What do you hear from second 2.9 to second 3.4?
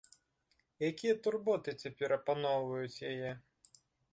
яе?